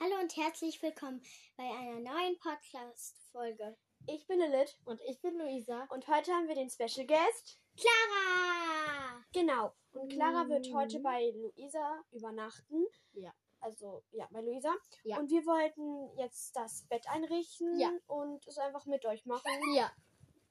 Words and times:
Hallo 0.00 0.16
und 0.20 0.36
herzlich 0.36 0.82
willkommen 0.82 1.22
bei 1.56 1.64
einer 1.64 2.00
neuen 2.00 2.38
Podcast-Folge. 2.38 3.76
Ich 4.06 4.26
bin 4.26 4.38
Lilith 4.38 4.76
Und 4.84 5.00
ich 5.02 5.20
bin 5.20 5.38
Luisa. 5.38 5.86
und 5.90 6.06
heute 6.08 6.32
haben 6.32 6.48
wir 6.48 6.54
den 6.54 6.68
Special 6.70 7.06
Guest. 7.06 7.58
Clara! 7.76 9.24
Genau. 9.32 9.72
Und 9.92 10.10
Clara 10.12 10.48
wird 10.48 10.68
Mhm. 10.68 10.74
heute 10.74 11.00
bei 11.00 11.30
Luisa 11.36 12.02
übernachten. 12.12 12.84
Ja. 13.12 13.32
Also, 13.60 14.02
ja, 14.10 14.26
bei 14.30 14.42
Luisa. 14.42 14.74
Ja. 15.04 15.18
Und 15.18 15.30
wir 15.30 15.44
wollten 15.46 16.16
jetzt 16.18 16.54
das 16.54 16.84
Bett 16.88 17.08
einrichten 17.08 17.78
Ja. 17.80 17.90
und 18.06 18.46
es 18.46 18.58
einfach 18.58 18.84
mit 18.86 19.06
euch 19.06 19.24
machen. 19.24 19.50
Ja. 19.74 19.90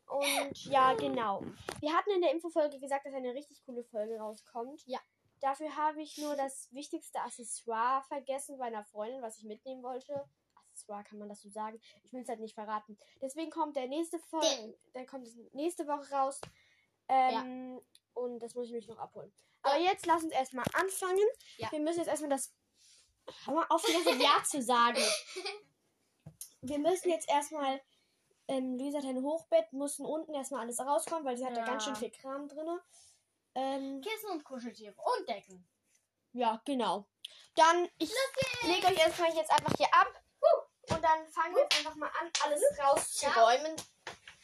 Und 0.07 0.65
ja, 0.65 0.93
genau. 0.95 1.43
Wir 1.79 1.93
hatten 1.95 2.11
in 2.11 2.21
der 2.21 2.31
Infofolge 2.31 2.79
gesagt, 2.79 3.05
dass 3.05 3.13
eine 3.13 3.33
richtig 3.33 3.63
coole 3.65 3.83
Folge 3.83 4.17
rauskommt. 4.17 4.83
Ja. 4.87 4.99
Dafür 5.43 5.75
habe 5.75 6.01
ich 6.01 6.17
nur 6.19 6.37
das 6.37 6.71
wichtigste 6.71 7.19
Accessoire 7.19 8.01
vergessen 8.03 8.57
bei 8.57 8.63
einer 8.67 8.85
Freundin, 8.85 9.21
was 9.21 9.37
ich 9.39 9.43
mitnehmen 9.43 9.83
wollte. 9.83 10.23
Accessoire 10.55 11.03
kann 11.03 11.19
man 11.19 11.27
das 11.27 11.41
so 11.41 11.49
sagen. 11.49 11.81
Ich 12.03 12.13
will 12.13 12.21
es 12.21 12.29
halt 12.29 12.39
nicht 12.39 12.55
verraten. 12.55 12.97
Deswegen 13.21 13.51
kommt 13.51 13.75
der 13.75 13.89
nächste 13.89 14.19
Folge, 14.19 14.77
der 14.95 15.05
kommt 15.05 15.27
es 15.27 15.35
nächste 15.51 15.85
Woche 15.85 16.09
raus. 16.15 16.39
Ähm, 17.09 17.81
Und 18.13 18.39
das 18.39 18.55
muss 18.55 18.67
ich 18.67 18.71
mich 18.73 18.87
noch 18.87 18.97
abholen. 18.97 19.33
Aber 19.63 19.77
jetzt 19.79 20.05
lass 20.05 20.23
uns 20.23 20.31
erstmal 20.31 20.65
anfangen. 20.75 21.19
Ja. 21.57 21.69
Wir 21.71 21.81
müssen 21.81 21.99
jetzt 21.99 22.07
erstmal 22.07 22.29
das. 22.29 22.53
Hör 23.43 23.55
mal 23.55 23.65
auf, 23.69 23.85
Ja 24.17 24.41
zu 24.45 24.61
sagen. 24.61 24.97
Wir 26.61 26.79
müssen 26.79 27.09
jetzt 27.09 27.29
erstmal. 27.29 27.81
Ähm, 28.47 28.77
Luisa 28.77 28.99
hat 28.99 29.05
ein 29.05 29.21
Hochbett, 29.21 29.73
mussten 29.73 30.05
unten 30.05 30.33
erstmal 30.33 30.61
alles 30.61 30.79
rauskommen, 30.79 31.25
weil 31.25 31.35
sie 31.35 31.45
hat 31.45 31.55
da 31.57 31.61
Ja. 31.61 31.65
ganz 31.65 31.83
schön 31.83 31.95
viel 31.97 32.11
Kram 32.11 32.47
drin. 32.47 32.79
Ähm, 33.55 34.01
Kissen 34.01 34.29
und 34.31 34.43
Kuscheltiere 34.43 34.95
und 34.95 35.29
Decken. 35.29 35.67
ja, 36.33 36.61
genau. 36.65 37.07
Dann, 37.55 37.87
ich 37.99 38.11
lege 38.63 38.87
euch 38.87 38.97
erstmal 38.97 39.33
jetzt 39.35 39.51
einfach 39.51 39.73
hier 39.77 39.93
ab. 39.93 40.11
Und 40.89 41.01
dann 41.03 41.27
fangen 41.29 41.55
wir 41.55 41.63
jetzt 41.63 41.77
einfach 41.77 41.95
mal 41.95 42.11
an, 42.19 42.31
alles 42.43 42.61
rauszuräumen. 42.79 43.75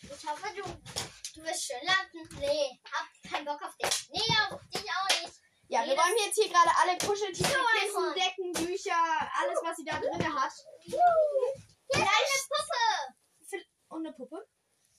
Ich 0.02 0.30
hoffe, 0.30 0.48
du, 0.56 0.62
du 0.62 1.44
wirst 1.44 1.64
schön 1.66 1.82
landen. 1.84 2.38
Nee, 2.40 2.80
hab 2.92 3.32
keinen 3.32 3.46
Bock 3.46 3.62
auf 3.64 3.76
dich. 3.78 4.10
Nee, 4.12 4.38
auf 4.50 4.62
dich 4.74 4.90
auch 4.90 5.22
nicht. 5.22 5.38
Ja, 5.68 5.82
Nee, 5.82 5.90
wir 5.92 6.00
räumen 6.00 6.18
jetzt 6.26 6.36
hier 6.36 6.50
gerade 6.50 6.70
alle 6.82 6.98
Kuscheltiere, 6.98 7.60
Kissen. 7.80 8.14
Decken, 8.14 8.54
Bücher, 8.54 8.96
alles, 9.42 9.60
was 9.64 9.76
sie 9.78 9.86
da 9.86 10.00
drin 10.00 10.34
hat. 10.42 10.54
Hier 10.82 10.98
ist 10.98 11.94
eine 11.94 12.06
Puppe. 12.48 13.66
Und 13.90 14.06
eine 14.06 14.16
Puppe. 14.16 14.36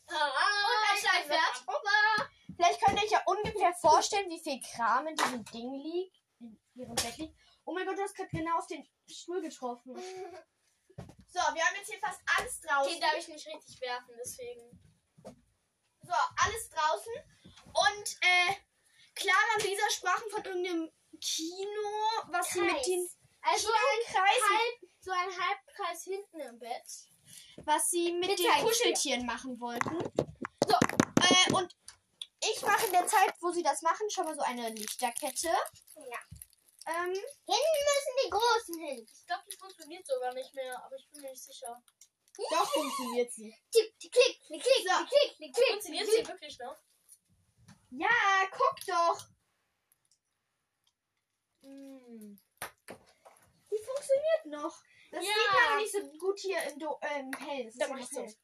und 0.08 0.90
ein 0.90 0.98
Steinpferd. 0.98 1.64
Puppe. 1.64 2.30
Vielleicht 2.56 2.80
könnt 2.84 2.98
ihr 2.98 3.04
euch 3.04 3.10
ja 3.12 3.22
ungefähr 3.24 3.72
vorstellen, 4.20 4.30
wie 4.30 4.38
viel 4.40 4.60
Kram 4.60 5.06
in 5.06 5.16
diesem 5.16 5.44
Ding 5.46 5.74
liegt. 5.74 6.16
In 6.40 6.58
ihrem 6.74 6.94
Bett 6.94 7.16
liegt. 7.18 7.36
Oh 7.64 7.72
mein 7.74 7.86
Gott, 7.86 7.98
du 7.98 8.02
hast 8.02 8.14
gerade 8.14 8.30
genau 8.30 8.58
auf 8.58 8.66
den 8.66 8.86
Stuhl 9.08 9.40
getroffen. 9.42 9.94
So, 9.96 11.38
wir 11.54 11.64
haben 11.64 11.76
jetzt 11.76 11.90
hier 11.90 12.00
fast 12.00 12.20
alles 12.38 12.60
draußen. 12.60 12.92
Den 12.92 13.00
darf 13.00 13.16
ich 13.18 13.28
nicht 13.28 13.46
richtig 13.46 13.80
werfen, 13.80 14.14
deswegen. 14.18 14.80
So, 16.02 16.12
alles 16.44 16.70
draußen. 16.70 17.12
Und 17.66 18.16
äh, 18.22 18.54
Clara 19.14 19.54
und 19.56 19.64
Lisa 19.64 19.88
sprachen 19.90 20.30
von 20.30 20.44
irgendeinem 20.44 20.90
Kino, 21.20 21.88
was 22.30 22.50
sie 22.52 22.60
mit 22.62 22.70
Kreis. 22.72 22.86
den 22.86 23.08
Also 23.42 23.68
ein 23.68 24.12
Kreis, 24.12 24.42
Halb, 24.50 24.90
so 25.00 25.10
ein 25.12 25.28
Halbkreis 25.40 26.04
hinten 26.04 26.40
im 26.40 26.58
Bett. 26.58 27.64
was 27.64 27.90
sie 27.90 28.12
mit, 28.12 28.30
Mit 28.30 28.38
den. 28.38 28.64
Kuscheltieren 28.64 29.26
machen 29.26 29.60
wollten. 29.60 29.98
So, 30.66 30.74
äh, 30.74 31.52
und 31.52 31.76
ich 32.40 32.62
mache 32.62 32.86
in 32.86 32.92
der 32.92 33.06
Zeit, 33.06 33.34
wo 33.40 33.50
sie 33.52 33.62
das 33.62 33.82
machen, 33.82 34.08
schon 34.10 34.24
mal 34.24 34.34
so 34.34 34.42
eine 34.42 34.68
Lichterkette. 34.70 35.48
Ja. 35.48 36.18
Ähm, 36.86 37.12
Hinten 37.12 37.24
müssen 37.46 38.16
die 38.24 38.30
Großen 38.30 38.78
hin. 38.78 39.06
Ich 39.12 39.26
glaube, 39.26 39.44
die 39.50 39.56
funktioniert 39.56 40.06
sogar 40.06 40.32
nicht 40.34 40.52
mehr, 40.54 40.82
aber 40.82 40.96
ich 40.96 41.08
bin 41.10 41.20
mir 41.20 41.30
nicht 41.30 41.42
sicher. 41.44 41.82
doch 42.50 42.72
funktioniert 42.72 43.30
sie. 43.32 43.54
Tick, 43.70 43.98
tick, 43.98 44.12
klick, 44.12 44.40
klick, 44.46 44.62
klick, 44.62 44.88
So. 44.88 45.04
klick, 45.06 45.36
klick, 45.36 45.54
klick. 45.54 45.66
Funktioniert 45.68 46.06
sie 46.10 46.26
wirklich 46.26 46.58
noch? 46.58 46.76
Ja, 47.90 48.46
guck 48.50 48.76
doch. 48.86 49.26
Hm. 51.62 52.40
Die 53.70 53.84
funktioniert 53.84 54.46
noch. 54.46 54.82
Das 55.10 55.24
Ja. 55.24 55.32
sieht 55.32 55.52
man 55.52 55.64
aber 55.72 55.76
nicht 55.80 55.92
so 55.92 56.00
gut 56.18 56.38
hier 56.38 56.62
im, 56.64 56.78
Do 56.78 56.98
äh, 57.02 57.20
im 57.20 57.32
Hellen. 57.34 57.68
Ist 57.68 57.80
Da 57.80 57.86
ja 57.86 57.92
mach 57.92 57.98
noch 58.00 58.04
ich 58.04 58.10
so. 58.14 58.22
hell. 58.22 58.34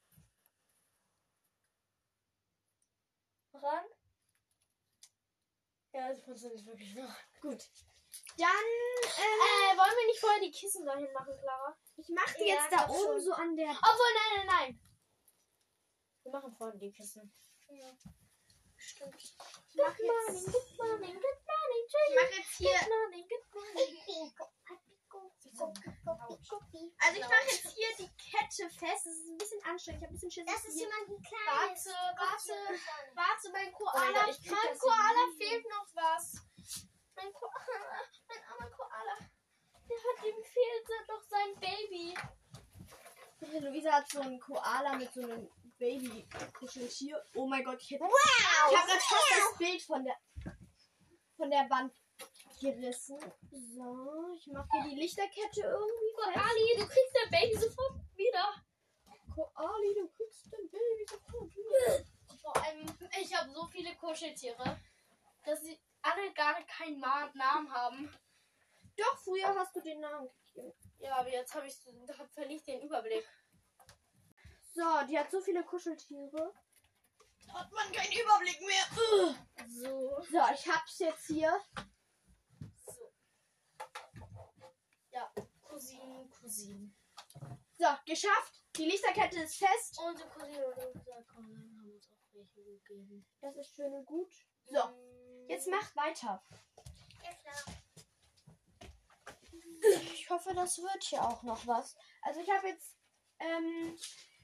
Ran? 3.61 3.85
Ja, 5.93 6.13
sie 6.13 6.21
funktioniert 6.21 6.65
wirklich 6.65 6.93
noch. 6.95 7.13
Gut. 7.41 7.63
Dann, 8.37 8.47
äh, 8.47 9.73
Äh, 9.73 9.77
wollen 9.77 9.97
wir 9.97 10.07
nicht 10.07 10.19
vorher 10.19 10.39
die 10.41 10.51
Kissen 10.51 10.85
dahin 10.85 11.11
machen, 11.13 11.33
Clara? 11.39 11.77
ich 11.97 12.09
mache 12.09 12.35
die 12.39 12.47
Ja, 12.49 12.55
jetzt 12.55 12.71
da 12.71 12.87
oben 12.89 13.13
schon. 13.13 13.21
so 13.21 13.33
an 13.33 13.55
der 13.55 13.69
Obwohl, 13.71 14.13
nein, 14.13 14.37
nein, 14.37 14.47
nein. 14.47 14.79
Wir 16.23 16.31
machen 16.31 16.55
vorher 16.57 16.77
die 16.77 16.91
Kissen. 16.91 17.33
Ja. 17.69 17.91
Stimmt. 18.77 19.15
Ich 19.21 19.35
mache 19.75 20.01
jetzt, 20.03 20.45
good 20.45 20.77
morning, 20.77 21.13
good 21.13 21.41
morning, 21.47 21.85
ich 21.87 22.15
mach 22.15 22.37
jetzt 22.37 22.55
hier. 22.57 22.79
Good 22.79 22.89
morning, 22.89 23.27
good 23.27 23.53
morning. 23.53 24.33
Also 26.99 27.15
ich 27.15 27.23
mache 27.23 27.47
jetzt 27.49 27.67
hier 27.75 27.87
die 27.99 28.11
Kette 28.17 28.69
fest. 28.69 29.05
Das 29.05 29.13
ist 29.13 29.29
ein 29.29 29.37
bisschen 29.37 29.63
anstrengend. 29.63 30.01
Ich 30.01 30.03
habe 30.03 30.11
ein 30.11 30.13
bisschen 30.13 30.31
Schiss. 30.31 30.45
Das 30.45 30.65
ist 30.65 30.79
jemand 30.79 31.09
ein 31.09 31.21
kleines. 31.21 31.85
Warte, 31.87 32.17
warte, 32.17 32.53
warte, 33.15 33.51
mein 33.51 33.73
Oh 33.73 33.77
Koala. 33.77 34.19
Krieg 34.25 34.51
mein 34.51 34.77
Koala 34.77 35.25
nie. 35.31 35.37
fehlt 35.37 35.65
noch 35.69 35.87
was. 35.93 36.35
Mein 37.15 37.33
Koala, 37.33 37.91
mein 38.27 38.43
armer 38.51 38.69
Koala. 38.71 39.17
Der 39.89 39.97
hat 39.97 40.25
ihm 40.25 40.43
fehlt 40.43 40.87
doch 41.07 41.23
sein 41.29 41.55
Baby. 41.59 42.17
Luisa 43.39 43.91
hat 43.93 44.09
so 44.09 44.19
einen 44.19 44.39
Koala 44.39 44.95
mit 44.97 45.13
so 45.13 45.21
einem 45.21 45.49
Baby-Kuscheltier. 45.79 47.23
Oh 47.35 47.47
mein 47.47 47.63
Gott, 47.63 47.81
ich, 47.81 47.91
hätte- 47.91 48.03
Wow! 48.03 48.71
ich 48.71 48.77
habe 48.77 48.87
gerade 48.87 48.99
fast 48.99 49.31
das 49.51 49.57
Bild 49.57 49.81
von 49.83 50.03
der, 50.03 50.17
von 51.35 51.49
der 51.49 51.69
Wand 51.69 51.93
gerissen. 52.59 53.19
So, 53.51 54.33
ich 54.35 54.47
mache 54.47 54.67
hier 54.71 54.91
die 54.91 54.99
Lichterkette 54.99 55.61
irgendwie. 55.61 56.13
Koali, 56.15 56.77
du 56.77 56.87
kriegst 56.87 57.15
dein 57.15 57.29
Baby 57.31 57.55
sofort 57.57 57.95
wieder. 58.15 58.53
Koali, 59.33 59.93
du 59.93 60.07
kriegst 60.09 60.51
dein 60.51 60.69
Baby 60.69 61.05
sofort 61.09 61.55
wieder. 61.55 62.05
Vor 62.41 62.55
allem, 62.63 62.85
ich 63.21 63.35
habe 63.35 63.51
so 63.51 63.65
viele 63.67 63.95
Kuscheltiere, 63.95 64.79
dass 65.43 65.61
sie 65.61 65.79
alle 66.01 66.33
gar 66.33 66.61
keinen 66.63 66.99
Namen 66.99 67.71
haben. 67.73 68.13
Doch, 68.97 69.17
früher 69.19 69.53
hast 69.55 69.75
du 69.75 69.81
den 69.81 69.99
Namen 69.99 70.29
gegeben. 70.29 70.73
Ja, 70.99 71.17
aber 71.17 71.29
jetzt 71.29 71.53
habe 71.53 71.67
ich 71.67 71.75
hab 72.17 72.31
verliere 72.31 72.55
ich 72.55 72.63
den 72.63 72.81
Überblick. 72.81 73.27
So, 74.73 74.83
die 75.07 75.17
hat 75.17 75.29
so 75.31 75.41
viele 75.41 75.63
Kuscheltiere. 75.63 76.53
Hat 77.53 77.71
man 77.71 77.91
keinen 77.91 78.11
Überblick 78.11 78.59
mehr. 78.61 78.85
So. 79.67 80.21
So, 80.23 80.39
ich 80.53 80.67
hab's 80.67 80.99
jetzt 80.99 81.27
hier. 81.27 81.59
so. 82.85 83.11
Ja, 85.17 85.31
Cousinen, 85.63 86.29
Cousinen. 86.29 86.95
So, 87.75 87.87
geschafft. 88.05 88.61
Die 88.75 88.85
Lichterkette 88.85 89.39
ist 89.39 89.57
fest. 89.57 89.99
Unsere 89.99 90.29
Cousine 90.29 90.63
und 90.67 90.77
unser 90.77 91.23
Cousin 91.23 91.75
haben 91.75 91.91
uns 91.91 92.07
auch 92.11 92.33
welche 92.33 92.61
gegeben. 92.61 93.25
Das 93.41 93.55
ist 93.55 93.73
schön 93.73 93.91
und 93.93 94.05
gut. 94.05 94.31
So, 94.65 94.77
jetzt 95.47 95.67
mach 95.69 95.95
weiter. 95.95 96.43
Ja, 97.23 97.33
klar. 97.33 97.75
Ich 100.13 100.29
hoffe, 100.29 100.53
das 100.53 100.77
wird 100.77 101.03
hier 101.03 101.23
auch 101.23 101.41
noch 101.41 101.65
was. 101.65 101.95
Also 102.21 102.39
ich 102.41 102.51
habe 102.51 102.67
jetzt, 102.67 102.95
ähm, 103.39 103.97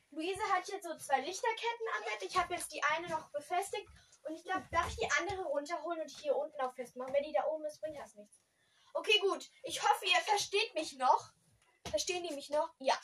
Luise 0.10 0.42
hat 0.52 0.68
jetzt 0.70 0.88
so 0.88 0.98
zwei 0.98 1.22
Lichterketten 1.22 1.88
am 1.98 2.04
Bett. 2.06 2.24
Ich 2.28 2.36
habe 2.36 2.56
jetzt 2.56 2.74
die 2.74 2.82
eine 2.96 3.10
noch 3.10 3.30
befestigt. 3.30 3.88
Und 4.24 4.34
ich 4.34 4.44
glaube, 4.44 4.68
darf 4.72 4.88
ich 4.88 4.96
die 4.96 5.12
andere 5.20 5.44
runterholen 5.44 6.02
und 6.02 6.10
hier 6.10 6.36
unten 6.36 6.60
auch 6.62 6.74
festmachen? 6.74 7.14
Wenn 7.14 7.26
die 7.26 7.34
da 7.34 7.46
oben 7.46 7.64
ist, 7.66 7.80
bringt 7.80 8.00
das 8.00 8.16
nichts. 8.16 8.43
Okay, 9.04 9.20
gut. 9.20 9.50
Ich 9.64 9.84
hoffe, 9.84 10.06
ihr 10.06 10.16
versteht 10.22 10.74
mich 10.76 10.94
noch. 10.98 11.32
Verstehen 11.90 12.24
die 12.24 12.34
mich 12.34 12.50
noch? 12.50 12.70
Ja. 12.80 12.98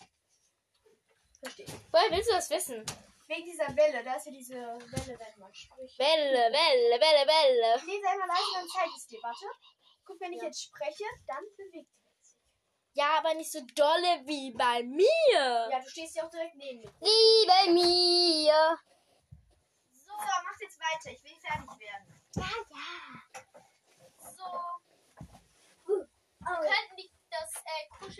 Versteht. 1.44 1.70
Woher 1.92 2.10
willst 2.12 2.30
du 2.30 2.36
das 2.36 2.50
wissen? 2.50 2.86
Wegen 3.28 3.44
dieser 3.44 3.68
Welle. 3.76 4.02
Da 4.06 4.16
ist 4.16 4.26
ja 4.28 4.32
diese 4.32 4.56
Welle, 4.56 5.20
wenn 5.20 5.40
man 5.40 5.54
spricht. 5.54 6.00
Welle, 6.00 6.54
Welle, 6.54 7.02
Welle, 7.02 7.28
Welle. 7.28 7.76
Ich 7.80 7.84
lese 7.84 8.08
einmal 8.08 8.30
leise, 8.30 8.54
dann 8.54 8.68
zeige 8.70 8.90
ich 8.92 8.96
es 8.96 9.08
dir. 9.08 9.20
Warte. 9.22 9.46
Guck, 10.06 10.22
wenn 10.22 10.32
ich 10.32 10.40
Ja. 10.40 10.46
jetzt 10.46 10.64
spreche, 10.64 11.04
dann 11.28 11.44
bewegt 11.58 11.92
es 12.22 12.30
sich. 12.30 12.40
Ja, 12.94 13.18
aber 13.18 13.34
nicht 13.34 13.52
so 13.52 13.60
dolle 13.76 14.22
wie 14.26 14.52
bei 14.54 14.82
mir. 14.84 15.68
Ja, 15.70 15.80
du 15.82 15.90
stehst 15.90 16.16
ja 16.16 16.26
auch 16.26 16.30
direkt 16.32 16.56
neben 16.56 16.80
mir. 16.80 16.94
Wie 17.02 17.46
bei 17.46 17.74
mir. 17.74 18.80
So, 19.92 20.14
mach 20.14 20.60
jetzt 20.62 20.80
weiter. 20.80 21.12
Ich 21.12 21.22
will 21.26 21.36
fertig 21.42 21.78
werden. 21.78 22.22
Ja, 22.36 22.50
ja. 22.70 23.42
So. 24.32 24.46
Wir 26.42 26.56
könnten 26.56 26.96
die, 26.98 27.12
das 27.30 27.54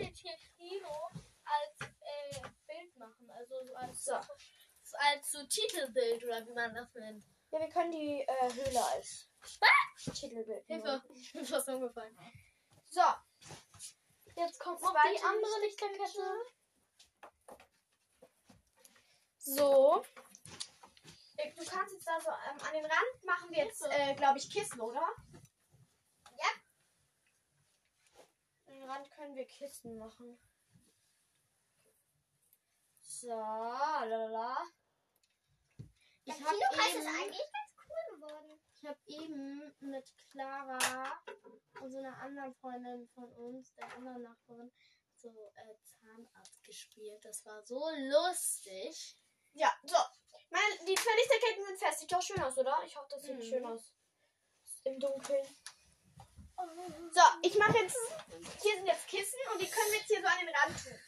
äh, 0.00 0.10
Kuscheltier 0.10 0.36
Kino 0.56 1.10
als 1.44 1.90
äh, 2.00 2.40
Bild 2.66 2.96
machen. 2.96 3.30
Also 3.30 3.64
so 3.64 3.74
als, 3.74 4.04
So. 4.04 4.14
als 4.98 5.30
so 5.30 5.46
Titelbild 5.46 6.24
oder 6.24 6.46
wie 6.46 6.52
man 6.52 6.74
das 6.74 6.94
nennt. 6.94 7.24
Ja, 7.50 7.60
wir 7.60 7.68
können 7.68 7.92
die 7.92 8.20
äh, 8.20 8.52
Höhle 8.54 8.84
als 8.84 9.28
Titelbild 10.14 10.68
nehmen. 10.68 10.82
Hilfe, 10.82 11.12
ich 11.14 11.32
bin 11.32 11.44
fast 11.44 11.68
umgefallen. 11.68 12.16
So. 12.88 13.02
Jetzt 14.36 14.58
kommt 14.60 14.80
noch 14.80 14.94
die 14.94 15.22
andere 15.22 15.60
Lichterkette. 15.60 16.44
So. 19.38 20.04
Du 21.56 21.64
kannst 21.64 21.94
jetzt 21.94 22.06
da 22.06 22.20
so 22.20 22.30
ähm, 22.30 22.58
an 22.66 22.72
den 22.74 22.84
Rand 22.84 23.24
machen 23.24 23.50
wir 23.50 23.64
jetzt, 23.64 23.82
äh, 23.90 24.14
glaube 24.14 24.38
ich, 24.38 24.50
Kissen, 24.50 24.80
oder? 24.80 25.08
Ja. 26.38 26.50
Rand 29.00 29.10
können 29.12 29.34
wir 29.34 29.46
Kissen 29.46 29.96
machen. 29.96 30.38
So. 33.00 33.28
Der 33.28 34.58
Ich 36.24 36.44
habe 36.44 36.54
eben, 36.56 37.06
eigentlich 37.06 37.52
ganz 37.52 37.74
cool 37.88 38.16
geworden. 38.16 38.60
ich 38.74 38.84
hab 38.86 38.98
eben 39.06 39.74
mit 39.80 40.14
Clara 40.30 41.22
und 41.80 41.90
so 41.90 41.98
einer 41.98 42.16
anderen 42.18 42.54
Freundin 42.56 43.08
von 43.08 43.32
uns, 43.32 43.74
der 43.74 43.90
anderen 43.94 44.22
Nachbarin, 44.22 44.70
so 45.16 45.50
äh, 45.54 45.74
Zahnarzt 45.82 46.62
gespielt. 46.62 47.24
Das 47.24 47.44
war 47.46 47.62
so 47.64 47.82
lustig. 47.96 49.16
Ja, 49.54 49.72
so. 49.82 49.96
Mein, 50.50 50.86
die 50.86 50.94
zwei 50.94 51.14
Lichterketten 51.16 51.64
sind 51.64 51.78
fest. 51.78 52.00
Sieht 52.00 52.12
doch 52.12 52.22
schön 52.22 52.42
aus, 52.42 52.58
oder? 52.58 52.82
Ich 52.84 52.94
hoffe, 52.96 53.08
das 53.10 53.22
sieht 53.22 53.36
Mhm. 53.36 53.42
schön 53.42 53.64
aus. 53.64 53.94
Im 54.84 55.00
Dunkeln. 55.00 55.46
So, 57.12 57.20
ich 57.42 57.56
mache 57.58 57.78
jetzt. 57.78 57.96
Hier 58.62 58.74
sind 58.74 58.86
jetzt 58.86 59.06
Kissen 59.06 59.38
und 59.52 59.60
die 59.60 59.68
können 59.68 59.90
wir 59.90 59.98
jetzt 59.98 60.08
hier 60.08 60.20
so 60.20 60.26
an 60.26 60.38
den 60.40 60.54
Rand 60.54 60.84
tun. 60.84 60.98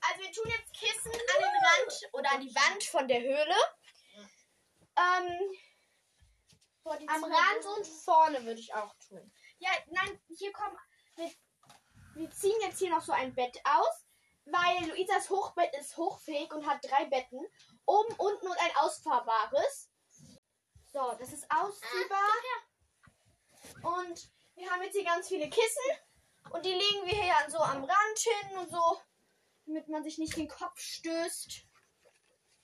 Also 0.00 0.22
wir 0.22 0.32
tun 0.32 0.50
jetzt 0.50 0.72
Kissen 0.74 1.12
an 1.12 1.38
den 1.38 1.66
Rand 1.66 2.08
oder 2.12 2.30
an 2.32 2.40
die 2.40 2.54
Wand 2.54 2.84
von 2.84 3.08
der 3.08 3.20
Höhle. 3.20 3.56
Ähm, 4.96 5.58
am 6.84 7.24
Rand 7.24 7.64
und 7.76 7.86
vorne 7.86 8.44
würde 8.44 8.60
ich 8.60 8.74
auch 8.74 8.94
tun. 9.08 9.32
Ja, 9.58 9.70
nein, 9.86 10.20
hier 10.36 10.52
kommen. 10.52 10.76
Wir, 11.16 11.30
wir 12.14 12.30
ziehen 12.30 12.60
jetzt 12.60 12.78
hier 12.78 12.90
noch 12.90 13.02
so 13.02 13.12
ein 13.12 13.34
Bett 13.34 13.58
aus, 13.64 14.06
weil 14.44 14.88
Luisas 14.88 15.30
Hochbett 15.30 15.74
ist 15.76 15.96
hochfähig 15.96 16.52
und 16.52 16.66
hat 16.66 16.84
drei 16.84 17.06
Betten. 17.06 17.40
Oben, 17.86 18.14
unten 18.16 18.46
und 18.46 18.58
ein 18.60 18.76
ausfahrbares. 18.76 19.90
So, 20.92 21.16
das 21.18 21.32
ist 21.32 21.50
ausziehbar. 21.50 22.28
Und 23.82 24.33
wir 24.56 24.70
haben 24.70 24.82
jetzt 24.82 24.94
hier 24.94 25.04
ganz 25.04 25.28
viele 25.28 25.48
Kissen. 25.48 25.90
Und 26.50 26.64
die 26.64 26.72
legen 26.72 27.06
wir 27.06 27.22
hier 27.22 27.50
so 27.50 27.58
am 27.58 27.84
Rand 27.84 28.18
hin 28.18 28.58
und 28.58 28.70
so, 28.70 29.00
damit 29.66 29.88
man 29.88 30.04
sich 30.04 30.18
nicht 30.18 30.36
den 30.36 30.48
Kopf 30.48 30.78
stößt. 30.78 31.48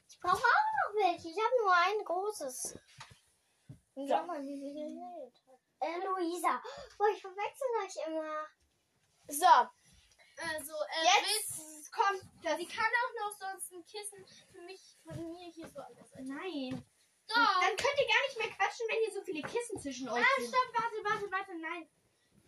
Ich 0.08 0.20
brauche 0.20 0.36
auch 0.36 0.40
noch 0.42 0.94
welche. 1.02 1.28
Ich 1.28 1.36
habe 1.36 1.62
nur 1.62 1.74
ein 1.74 2.04
großes. 2.04 2.78
Und 3.94 4.08
So. 4.08 4.14
Schau 4.14 4.26
mal, 4.26 4.42
wie 4.42 4.58
viel 4.58 4.72
hier 4.72 4.86
hält. 4.86 5.42
Äh, 5.80 6.06
Luisa. 6.06 6.62
Boah, 6.98 7.08
ich 7.08 7.20
verwechsel 7.20 7.66
euch 7.84 8.06
immer. 8.06 8.46
So, 9.28 9.46
Also, 10.42 10.72
äh, 10.72 11.04
jetzt 11.36 11.92
kommt 11.92 12.22
das. 12.42 12.56
Sie 12.58 12.66
kann 12.66 12.84
auch 12.86 13.30
noch 13.30 13.38
sonst 13.38 13.72
ein 13.72 13.84
Kissen 13.84 14.24
für 14.52 14.62
mich 14.62 14.96
von 15.04 15.16
mir 15.32 15.50
hier 15.50 15.68
so 15.68 15.80
Seite. 15.80 16.22
Nein. 16.22 16.84
Doch. 17.34 17.60
Dann 17.60 17.76
könnt 17.76 17.98
ihr 18.00 18.06
gar 18.08 18.22
nicht 18.26 18.38
mehr 18.38 18.50
quatschen, 18.56 18.86
wenn 18.88 18.98
hier 19.04 19.12
so 19.12 19.22
viele 19.22 19.42
Kissen 19.42 19.78
zwischen 19.80 20.08
euch 20.08 20.22
Ah, 20.24 20.40
sind. 20.40 20.48
stopp, 20.48 20.74
warte, 20.74 20.96
warte, 21.04 21.30
warte, 21.30 21.58
nein. 21.60 21.88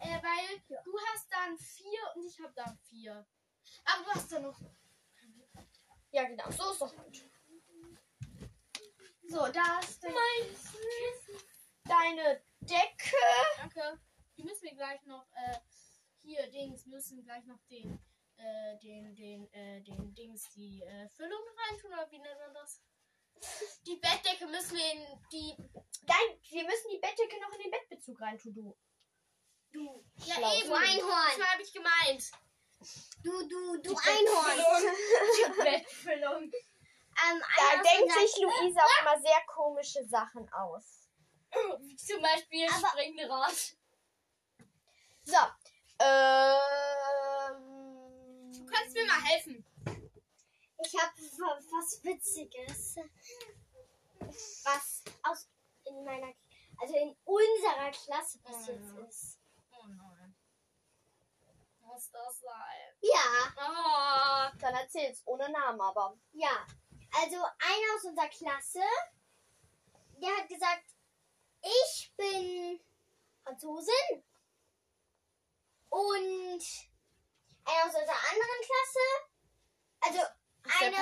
Äh, 0.00 0.20
weil 0.22 0.82
du 0.84 0.98
hast 1.06 1.30
dann 1.32 1.56
vier 1.56 2.00
und 2.16 2.24
ich 2.26 2.38
habe 2.40 2.52
dann 2.54 2.76
vier. 2.88 3.24
Aber 3.84 4.02
du 4.04 4.10
hast 4.10 4.32
dann 4.32 4.42
noch. 4.42 4.58
Ja, 6.10 6.24
genau. 6.24 6.50
So 6.50 6.72
ist 6.72 6.80
doch 6.82 6.94
gut. 6.96 7.24
So, 9.22 9.48
da 9.48 9.78
ist 9.80 10.02
de- 10.02 10.10
deine 11.84 12.42
Decke. 12.60 13.16
Danke. 13.58 14.00
Die 14.36 14.42
müssen 14.42 14.62
wir 14.64 14.74
gleich 14.74 15.02
noch, 15.04 15.26
äh, 15.34 15.58
hier, 16.18 16.50
Dings, 16.50 16.86
müssen 16.86 17.22
gleich 17.24 17.44
noch 17.44 17.60
den, 17.70 17.98
äh, 18.36 18.78
den, 18.78 19.14
den, 19.14 19.50
äh, 19.52 19.80
den 19.82 20.14
Dings, 20.14 20.50
die, 20.50 20.82
äh, 20.82 21.08
Füllung 21.08 21.40
reintun, 21.68 21.92
oder 21.92 22.10
wie 22.10 22.18
nennt 22.18 22.38
man 22.40 22.54
das? 22.54 22.82
Die 23.86 23.96
Bettdecke 23.96 24.46
müssen 24.46 24.76
wir 24.76 24.92
in 24.92 25.06
die, 25.32 25.54
Nein, 26.06 26.38
wir 26.50 26.64
müssen 26.64 26.90
die 26.92 26.98
Bettdecke 26.98 27.40
noch 27.40 27.50
in 27.52 27.60
den 27.62 27.70
Bettbezug 27.70 28.20
reintun, 28.20 28.54
du. 28.54 28.76
du, 29.72 30.04
Schlau. 30.22 30.40
ja 30.40 30.54
eben, 30.58 30.68
Du 30.68 30.74
Einhorn. 30.74 31.32
Das 31.38 31.46
habe 31.50 31.62
ich 31.62 31.72
gemeint. 31.72 32.30
Du, 33.22 33.48
du, 33.48 33.76
du 33.82 33.96
Einhorn. 33.96 34.58
Die 35.36 35.62
Bettfüllung. 35.62 36.42
Ähm, 36.44 37.42
Da 37.56 37.82
denkt 37.82 38.12
sich 38.12 38.36
Luisa 38.42 38.80
auch 38.80 39.00
immer 39.02 39.20
sehr 39.20 39.40
komische 39.46 40.04
Sachen 40.06 40.48
aus. 40.52 41.08
Wie 41.80 41.96
zum 42.08 42.20
Beispiel 42.22 42.66
Aber- 42.68 42.88
springende 42.88 43.28
Rad. 43.28 43.76
So. 45.24 45.36
Ähm. 46.00 46.56
Du 48.52 48.66
kannst 48.66 48.94
mir 48.94 49.06
mal 49.06 49.22
helfen. 49.24 49.64
Ich 50.84 50.94
habe 51.00 51.12
was 51.16 52.02
Witziges. 52.04 52.96
Was 54.64 55.02
aus 55.24 55.48
in 55.84 56.04
meiner, 56.04 56.32
also 56.80 56.94
in 56.96 57.16
unserer 57.24 57.90
Klasse 57.90 58.38
passiert 58.40 58.80
Mhm. 58.80 59.04
ist. 59.06 59.38
Oh 59.72 59.84
nein. 59.86 60.34
Muss 61.80 62.10
das 62.10 62.40
sein? 62.40 62.94
Ja, 63.00 63.52
Oh. 63.56 64.58
Dann 64.58 64.74
erzähl's, 64.74 65.22
ohne 65.26 65.50
Namen 65.50 65.80
aber. 65.80 66.16
ja. 66.32 66.66
Also 67.14 67.36
einer 67.36 67.94
aus 67.96 68.04
unserer 68.04 68.28
Klasse, 68.28 68.80
der 70.16 70.34
hat 70.34 70.48
gesagt, 70.48 70.84
ich 71.60 72.10
bin 72.16 72.80
Franzosin. 73.44 74.24
Und 75.90 76.62
einer 77.66 77.84
aus 77.84 77.94
unserer 77.94 78.30
anderen 78.30 78.60
Klasse, 78.64 79.06
also 80.00 80.20
Aus 80.64 80.78
der 80.80 80.88
eine, 80.88 80.96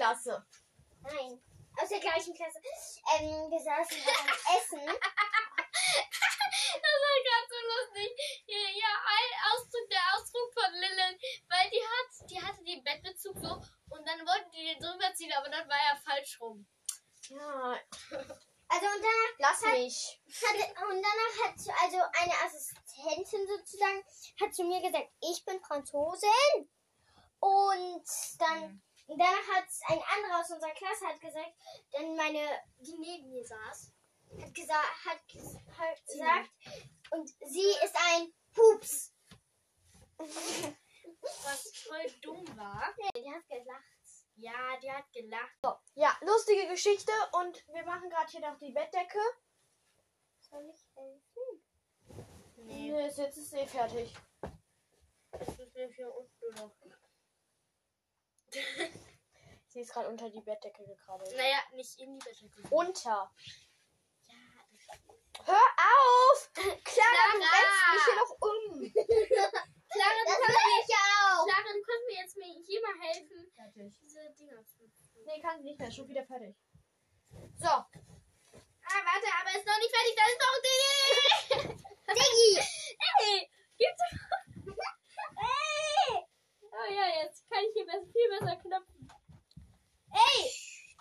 Eine, 0.00 0.46
nein, 1.02 1.42
aus 1.80 1.88
der 1.88 2.00
gleichen 2.00 2.34
Klasse. 2.34 2.58
Ähm, 3.18 3.50
wir 3.50 3.60
saßen 3.60 3.96
beim 4.04 4.28
Essen. 4.56 4.86
Das 5.66 6.94
war 7.02 7.16
gerade 7.24 7.48
so 7.48 7.58
lustig. 7.72 8.44
Ja, 8.46 8.58
ja, 8.58 8.92
ein 9.06 9.32
Ausdruck, 9.52 9.88
der 9.90 10.00
Ausdruck 10.14 10.52
von 10.52 10.72
Lilith, 10.74 11.20
weil 11.48 11.70
die 11.70 11.82
hat, 11.82 12.30
die 12.30 12.42
hatte 12.42 12.64
den 12.64 12.82
Bettbezug 12.84 13.36
so 13.38 13.62
und 13.94 14.06
dann 14.06 14.20
wollten 14.26 14.50
die 14.52 14.64
den 14.66 14.78
drüber 14.80 15.14
ziehen, 15.14 15.32
aber 15.32 15.48
dann 15.48 15.68
war 15.68 15.76
er 15.90 15.96
falsch 15.96 16.40
rum. 16.40 16.66
Ja, 17.28 17.78
Also 18.68 18.86
und 18.86 19.02
danach 19.02 19.38
lass 19.38 19.60
mich. 19.62 20.20
hatte, 20.42 20.86
und 20.88 21.02
danach 21.02 21.48
hat 21.48 21.58
so- 21.58 21.72
also 21.82 21.96
eine 22.20 22.34
Assistentin 22.44 23.46
sozusagen 23.46 24.04
hat 24.40 24.54
zu 24.54 24.64
mir 24.64 24.80
gesagt, 24.82 25.08
ich 25.20 25.44
bin 25.44 25.60
Franzosin. 25.62 26.70
Und 27.38 28.06
dann 28.38 28.82
danach 29.08 29.48
hat 29.54 29.68
ein 29.88 30.02
anderer 30.16 30.40
aus 30.40 30.50
unserer 30.50 30.72
Klasse 30.72 31.06
hat 31.06 31.20
gesagt, 31.20 31.52
denn 31.96 32.16
meine 32.16 32.40
die 32.78 32.98
neben 32.98 33.30
mir 33.30 33.44
saß, 33.44 33.92
hat 34.40 34.54
gesagt, 34.54 35.04
hat, 35.04 35.20
hat 35.78 36.06
gesagt 36.06 36.50
und 37.12 37.28
sie 37.28 37.70
ist 37.84 37.96
ein 38.12 38.32
Pups. 38.54 39.12
Was 40.18 41.76
voll 41.76 42.10
dumm 42.22 42.44
war. 42.56 42.94
Die 43.16 43.30
hat 43.30 43.46
gelacht. 43.48 43.82
Ja, 44.36 44.76
die 44.82 44.90
hat 44.90 45.10
gelacht. 45.12 45.80
Ja, 45.94 46.16
lustige 46.20 46.66
Geschichte 46.68 47.12
und 47.32 47.66
wir 47.68 47.84
machen 47.84 48.10
gerade 48.10 48.30
hier 48.30 48.40
noch 48.40 48.58
die 48.58 48.72
Bettdecke. 48.72 49.18
Soll 50.40 50.68
ich 50.70 50.86
helfen? 50.94 51.62
Nee, 52.56 52.90
Nee, 52.92 53.06
jetzt 53.06 53.18
ist 53.18 53.54
eh 53.54 53.66
fertig. 53.66 54.14
das 55.30 55.48
ist 55.48 55.74
mir 55.74 55.88
hier 55.88 56.14
unten 56.14 56.54
noch. 56.56 56.72
Sie 59.68 59.80
ist 59.80 59.92
gerade 59.92 60.08
unter 60.08 60.30
die 60.30 60.40
Bettdecke 60.40 60.86
gekrabbelt. 60.86 61.30
Naja, 61.36 61.58
nicht 61.74 61.98
in 62.00 62.18
die 62.18 62.24
Bettdecke. 62.24 62.74
Unter. 62.74 63.30
Ja, 64.28 64.34
Hör 65.44 65.68
auf! 65.76 66.50
Clara, 66.54 67.32
du 67.32 67.38
rennst 67.44 67.84
mich 67.92 68.04
hier 68.06 68.16
noch 68.16 68.32
um. 68.40 68.80
Clara, 69.92 70.16
du 70.16 70.24
Das 70.24 70.40
kannst 70.40 70.48
will 70.48 70.80
ich 70.80 70.94
auch. 70.96 71.44
Clara, 71.44 71.70
du 71.72 71.82
kannst 71.82 72.06
mir 72.06 72.16
jetzt 72.16 72.36
mir 72.36 72.64
hier 72.64 72.80
mal 72.80 72.96
helfen, 73.06 73.52
Fertig. 73.54 73.98
diese 74.00 74.30
Dinger 74.38 74.64
zu. 74.64 74.90
Nee, 75.26 75.40
kann 75.42 75.58
sie 75.58 75.64
nicht 75.64 75.78
mehr. 75.78 75.90
Schon 75.90 76.08
wieder 76.08 76.24
fertig. 76.24 76.56
So. 77.58 77.68
Ah, 77.68 79.02
warte, 79.04 79.26
aber 79.40 79.50
ist 79.58 79.66
noch 79.66 79.78
nicht 79.78 79.94
fertig, 79.94 80.14
da 80.16 80.24
ist 80.24 80.40
noch 80.40 80.54
ein 80.56 80.62
Ding. 80.64 81.84
Diggi. 82.16 82.60
Hey, 82.98 83.50
gibt's 83.76 84.02
Hey! 85.36 86.24
Oh 86.62 86.92
ja, 86.92 87.22
jetzt 87.22 87.48
kann 87.50 87.64
ich 87.64 87.72
hier 87.74 87.84
besser, 87.86 88.06
viel 88.12 88.28
besser 88.30 88.56
knöpfen. 88.56 89.08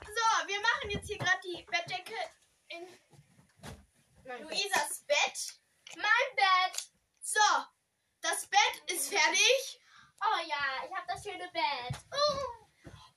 So, 0.05 0.47
wir 0.47 0.61
machen 0.61 0.89
jetzt 0.89 1.07
hier 1.07 1.17
gerade 1.17 1.39
die 1.43 1.63
Bettdecke 1.63 2.15
in 2.69 2.87
Luisas 4.41 5.03
Bett. 5.07 5.59
Mein 5.95 6.35
Bett. 6.35 6.83
So, 7.21 7.39
das 8.21 8.47
Bett 8.47 8.91
ist 8.91 9.09
fertig. 9.09 9.81
Oh 10.21 10.39
ja, 10.47 10.85
ich 10.85 10.95
habe 10.95 11.07
das 11.07 11.23
schöne 11.23 11.49
Bett. 11.51 11.99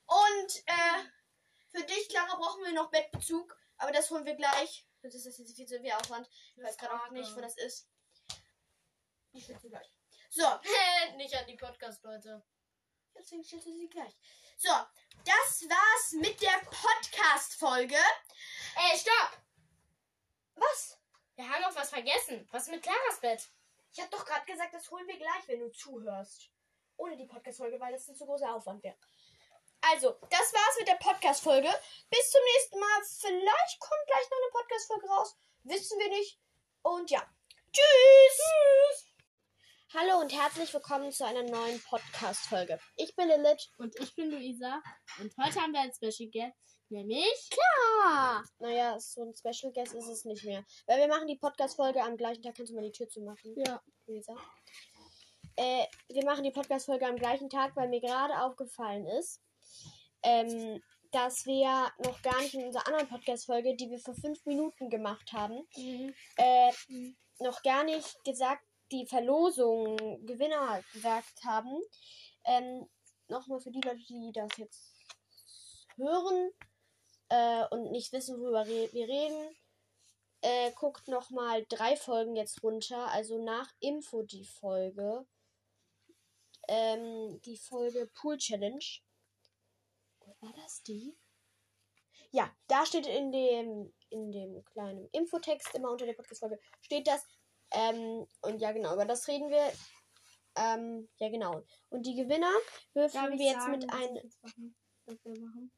Und 0.07 0.57
äh, 0.67 1.05
für 1.71 1.85
dich, 1.85 2.09
Clara, 2.09 2.37
brauchen 2.37 2.65
wir 2.65 2.73
noch 2.73 2.91
Bettbezug. 2.91 3.57
Aber 3.79 3.93
das 3.93 4.11
holen 4.11 4.25
wir 4.25 4.35
gleich. 4.35 4.87
Das 5.03 5.15
ist 5.15 5.27
das 5.27 5.39
jetzt 5.39 5.55
viel 5.55 5.67
zu 5.67 5.81
viel 5.81 5.93
Aufwand. 5.93 6.29
Ich 6.57 6.63
weiß 6.63 6.77
gerade 6.77 6.95
auch 6.95 7.11
nicht, 7.11 7.35
wo 7.37 7.41
das 7.41 7.57
ist. 7.57 7.89
Ich 9.33 9.49
will 9.49 9.57
gleich. 9.57 9.93
So, 10.31 10.45
Nicht 11.17 11.35
an 11.35 11.47
die 11.47 11.57
Podcast-Leute. 11.57 12.45
deswegen 13.17 13.45
stellst 13.45 13.67
du 13.67 13.73
sie 13.77 13.89
gleich. 13.89 14.15
So, 14.57 14.71
das 15.25 15.63
war's 15.69 16.13
mit 16.13 16.41
der 16.43 16.59
Podcast-Folge. 16.71 17.97
Ey, 18.75 18.99
stopp! 18.99 19.39
Was? 20.57 20.99
Wir 21.37 21.49
haben 21.49 21.63
noch 21.63 21.75
was 21.77 21.87
vergessen. 21.99 22.49
Was 22.53 22.69
mit 22.69 22.83
Claras 22.83 23.21
Bett? 23.21 23.49
Ich 23.93 24.01
hab 24.01 24.11
doch 24.11 24.25
gerade 24.25 24.47
gesagt, 24.47 24.73
das 24.73 24.91
holen 24.91 25.07
wir 25.09 25.17
gleich, 25.17 25.49
wenn 25.49 25.61
du 25.61 25.71
zuhörst. 25.71 26.51
Ohne 26.97 27.17
die 27.17 27.27
Podcast-Folge, 27.27 27.81
weil 27.81 27.93
das 27.93 28.09
ein 28.09 28.15
zu 28.15 28.27
großer 28.27 28.55
Aufwand 28.55 28.83
wäre. 28.83 28.97
Also, 29.81 30.17
das 30.31 30.53
war's 30.53 30.79
mit 30.79 30.89
der 30.89 30.95
Podcast-Folge. 30.95 31.69
Bis 32.11 32.31
zum 32.31 32.41
nächsten 32.55 32.79
Mal. 32.79 33.03
Vielleicht 33.05 33.81
kommt 33.81 34.07
gleich 34.07 34.31
noch 34.31 34.39
eine 34.39 34.51
Podcast-Folge 34.53 35.09
raus. 35.09 35.37
Wissen 35.65 35.99
wir 35.99 36.09
nicht. 36.11 36.41
Und 36.83 37.11
ja. 37.11 37.23
Tschüss. 37.73 38.37
Tschüss. 38.37 39.07
Hallo 39.95 40.21
und 40.21 40.33
herzlich 40.33 40.73
willkommen 40.75 41.11
zu 41.11 41.25
einer 41.25 41.43
neuen 41.43 41.83
Podcast-Folge. 41.83 42.79
Ich 42.97 43.15
bin 43.17 43.29
Lilith. 43.29 43.71
Und 43.79 43.99
ich 43.99 44.15
bin 44.15 44.31
Luisa. 44.31 44.83
Und 45.19 45.37
heute 45.39 45.61
haben 45.61 45.73
wir 45.73 45.81
ein 45.81 45.93
Special 45.93 46.31
Guest, 46.31 46.78
nämlich 46.91 47.51
Ah, 48.05 48.43
naja, 48.59 48.99
so 49.01 49.23
ein 49.23 49.35
Special 49.35 49.73
Guest 49.73 49.95
ist 49.95 50.09
es 50.09 50.25
nicht 50.25 50.45
mehr. 50.45 50.65
Weil 50.87 51.01
wir 51.01 51.09
machen 51.09 51.27
die 51.27 51.37
Podcast-Folge 51.37 52.03
am 52.03 52.17
gleichen 52.17 52.43
Tag. 52.43 52.55
Kannst 52.57 52.71
du 52.73 52.77
mal 52.77 52.85
die 52.85 52.93
Tür 52.93 53.09
zumachen? 53.09 53.55
Ja. 53.57 53.83
Luisa? 54.07 54.35
Äh, 55.57 55.87
wir 56.09 56.25
machen 56.25 56.45
die 56.45 56.51
Podcast-Folge 56.51 57.07
am 57.07 57.17
gleichen 57.17 57.51
Tag, 57.51 57.75
weil 57.77 57.89
mir 57.89 58.01
gerade 58.01 58.41
aufgefallen 58.41 59.07
ist, 59.07 59.43
ähm, 60.23 60.83
dass 61.11 61.47
wir 61.47 61.91
noch 62.05 62.23
gar 62.23 62.41
nicht 62.41 62.55
in 62.55 62.65
unserer 62.65 62.87
anderen 62.87 63.09
Podcast-Folge, 63.09 63.75
die 63.75 63.91
wir 63.91 63.99
vor 63.99 64.15
fünf 64.15 64.45
Minuten 64.47 64.89
gemacht 64.89 65.33
haben, 65.33 65.67
äh, 66.37 66.73
noch 67.41 67.63
gar 67.63 67.85
nicht 67.85 68.23
gesagt, 68.25 68.63
die 68.93 69.07
Verlosung 69.07 69.97
Gewinner 70.25 70.83
gesagt 70.93 71.45
haben. 71.45 71.83
Ähm, 72.45 72.89
Nochmal 73.31 73.61
für 73.61 73.71
die 73.71 73.83
Leute, 73.83 74.03
die 74.09 74.33
das 74.33 74.57
jetzt 74.57 74.95
hören 75.97 76.51
äh, 77.29 77.67
und 77.71 77.91
nicht 77.91 78.13
wissen, 78.13 78.41
worüber 78.41 78.67
re 78.67 78.89
wir 78.93 79.09
reden, 79.09 79.57
äh, 80.43 80.71
guckt 80.73 81.09
nochmal 81.09 81.67
drei 81.69 81.97
Folgen 81.97 82.37
jetzt 82.37 82.63
runter, 82.63 83.09
also 83.09 83.43
nach 83.43 83.73
Info 83.81 84.23
die 84.23 84.45
Folge. 84.45 85.27
Ähm, 86.69 87.41
die 87.45 87.57
Folge 87.57 88.11
Pool 88.15 88.37
Challenge. 88.37 88.85
War 90.41 90.53
das 90.53 90.83
die? 90.83 91.17
Ja, 92.31 92.55
da 92.67 92.85
steht 92.85 93.07
in 93.07 93.33
dem, 93.33 93.93
in 94.11 94.31
dem 94.31 94.63
kleinen 94.67 95.09
Infotext 95.13 95.75
immer 95.75 95.91
unter 95.91 96.05
der 96.05 96.13
Podcast-Folge, 96.13 96.61
steht 96.83 97.07
das. 97.07 97.25
Ähm, 97.71 98.27
und 98.43 98.61
ja, 98.61 98.73
genau, 98.73 98.95
über 98.95 99.07
das 99.07 99.27
reden 99.29 99.49
wir. 99.49 99.73
Ähm, 100.57 101.09
ja, 101.17 101.31
genau. 101.31 101.65
Und 101.89 102.05
die 102.05 102.17
Gewinner 102.17 102.53
würfeln 102.93 103.39
wir 103.39 103.47
jetzt 103.47 103.69
mit 103.69 103.91
ein. 103.91 104.17
Was 105.07 105.25
wir 105.25 105.41
machen? 105.41 105.73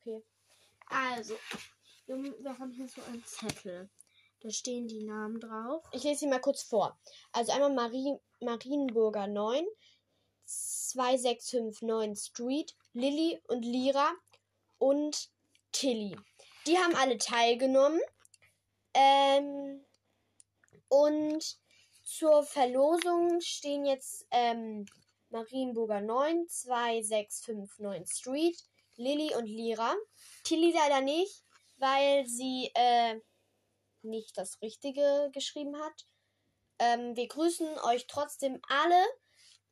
Okay. 0.00 0.22
Also, 0.90 1.36
wir, 2.06 2.58
haben 2.58 2.72
hier 2.72 2.88
so 2.88 3.02
einen 3.02 3.24
Zettel. 3.24 3.90
Da 4.40 4.50
stehen 4.50 4.86
die 4.86 5.04
Namen 5.04 5.40
drauf. 5.40 5.84
Ich 5.92 6.04
lese 6.04 6.20
sie 6.20 6.26
mal 6.26 6.40
kurz 6.40 6.62
vor. 6.62 6.98
Also 7.32 7.52
einmal 7.52 7.74
Marie, 7.74 8.16
Marienburger 8.40 9.26
9, 9.26 9.66
2659 10.44 12.30
Street, 12.30 12.74
Lilly 12.92 13.40
und 13.48 13.62
Lira 13.62 14.12
und 14.78 15.30
Tilly. 15.72 16.16
Die 16.66 16.78
haben 16.78 16.94
alle 16.94 17.18
teilgenommen. 17.18 18.00
Ähm, 18.94 19.84
und 20.88 21.58
zur 22.04 22.42
Verlosung 22.42 23.40
stehen 23.40 23.84
jetzt 23.84 24.26
ähm, 24.30 24.86
Marienburger 25.30 26.00
9, 26.00 26.48
2659 26.48 28.16
Street, 28.16 28.64
Lilly 28.98 29.34
und 29.34 29.46
Lira. 29.46 29.94
Tilly 30.44 30.72
leider 30.72 31.00
nicht, 31.00 31.44
weil 31.78 32.26
sie 32.26 32.70
äh, 32.74 33.18
nicht 34.02 34.36
das 34.36 34.60
Richtige 34.60 35.30
geschrieben 35.32 35.76
hat. 35.80 36.06
Ähm, 36.78 37.16
wir 37.16 37.26
grüßen 37.26 37.66
euch 37.80 38.06
trotzdem 38.06 38.60
alle, 38.68 39.04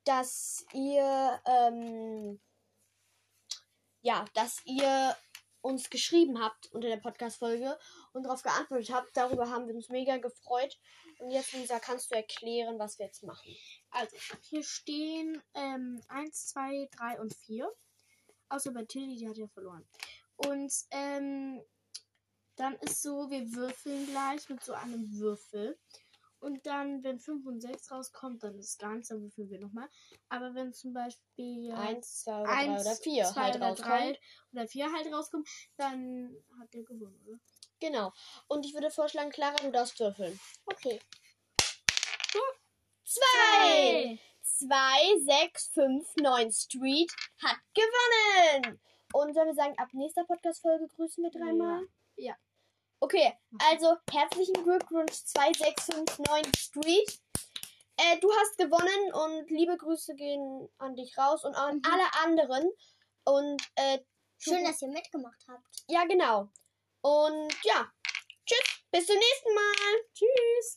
dass 0.04 0.64
ihr 0.73 1.40
ähm, 1.45 2.40
ja, 4.00 4.25
dass 4.35 4.64
ihr 4.64 5.16
uns 5.62 5.90
geschrieben 5.90 6.40
habt 6.40 6.73
unter 6.73 6.88
der 6.88 6.99
Podcast-Folge 6.99 7.76
und 8.12 8.23
darauf 8.23 8.42
geantwortet 8.42 8.90
habt. 8.92 9.16
Darüber 9.16 9.50
haben 9.50 9.66
wir 9.66 9.75
uns 9.75 9.88
mega 9.88 10.16
gefreut. 10.18 10.78
Und 11.18 11.30
jetzt, 11.30 11.52
Lisa, 11.52 11.80
kannst 11.80 12.12
du 12.12 12.14
erklären, 12.14 12.78
was 12.78 12.99
wir 12.99 13.06
jetzt 13.06 13.25
machen? 13.25 13.56
Also, 13.90 14.16
hier 14.42 14.62
stehen 14.62 15.42
ähm, 15.54 16.00
1, 16.09 16.47
2, 16.49 16.88
3 16.97 17.21
und 17.21 17.35
4. 17.35 17.68
Außer 18.48 18.72
bei 18.72 18.84
Tilly, 18.84 19.16
die 19.16 19.28
hat 19.28 19.36
ja 19.36 19.48
verloren. 19.48 19.86
Und 20.36 20.72
ähm, 20.90 21.62
dann 22.56 22.74
ist 22.76 23.02
so, 23.02 23.30
wir 23.30 23.52
würfeln 23.54 24.06
gleich 24.06 24.48
mit 24.48 24.62
so 24.62 24.72
einem 24.72 25.18
Würfel. 25.18 25.78
Und 26.38 26.66
dann, 26.66 27.02
wenn 27.02 27.18
5 27.18 27.46
und 27.46 27.60
6 27.60 27.90
rauskommt, 27.90 28.42
dann 28.42 28.58
ist 28.58 28.78
gar 28.78 28.92
nichts, 28.92 29.08
dann 29.08 29.22
würfeln 29.22 29.50
wir 29.50 29.58
nochmal. 29.58 29.88
Aber 30.28 30.54
wenn 30.54 30.72
zum 30.72 30.92
Beispiel 30.92 31.72
Eins, 31.72 32.22
zwei 32.22 32.42
oder 32.42 32.50
eins, 32.50 32.82
drei 32.82 32.90
oder 32.90 32.96
vier 32.96 33.24
zwei 33.24 33.40
halt 33.42 33.56
oder 33.56 33.66
rauskommt. 33.68 33.88
drei 33.88 34.18
oder 34.52 34.68
4 34.68 34.92
halt 34.92 35.12
rauskommt, 35.12 35.48
dann 35.76 36.36
hat 36.60 36.72
der 36.74 36.82
gewonnen, 36.84 37.20
oder? 37.26 37.38
Genau. 37.80 38.12
Und 38.48 38.64
ich 38.66 38.74
würde 38.74 38.90
vorschlagen, 38.90 39.30
Clara, 39.30 39.56
du 39.56 39.70
darfst 39.70 39.98
würfeln. 39.98 40.38
Okay. 40.66 41.00
Zwei! 43.04 44.18
2, 44.18 44.18
6, 44.58 45.70
5, 45.75 46.16
9 46.16 46.52
Street 46.52 47.12
hat 47.42 47.58
gewonnen. 47.75 48.80
Und 49.12 49.34
sollen 49.34 49.48
wir 49.48 49.54
sagen, 49.54 49.78
ab 49.78 49.88
nächster 49.92 50.25
Podcast-Folge 50.25 50.88
grüßen 50.88 51.22
wir 51.22 51.30
dreimal? 51.30 51.86
Ja. 52.16 52.28
Ja. 52.28 52.36
Okay, 53.00 53.32
also 53.70 53.96
herzlichen 54.10 54.62
Glückwunsch 54.64 55.12
2, 55.12 55.52
6, 55.52 55.84
5, 55.84 56.18
9 56.18 56.44
Street. 56.56 57.20
Äh, 57.98 58.18
du 58.20 58.30
hast 58.32 58.58
gewonnen 58.58 59.12
und 59.12 59.50
liebe 59.50 59.76
Grüße 59.76 60.14
gehen 60.14 60.68
an 60.78 60.96
dich 60.96 61.16
raus 61.16 61.44
und 61.44 61.54
an 61.54 61.80
alle 61.84 62.25
anderen. 62.25 62.70
Und 63.25 63.62
äh, 63.76 63.98
Schön, 64.38 64.64
dass 64.64 64.82
ihr 64.82 64.88
mitgemacht 64.88 65.44
habt. 65.48 65.66
ja, 65.88 66.04
genau. 66.04 66.48
Und 67.02 67.54
ja, 67.64 67.90
tschüss, 68.44 68.82
bis 68.90 69.06
zum 69.06 69.16
nächsten 69.16 69.54
Mal. 69.54 70.00
Tschüss. 70.14 70.75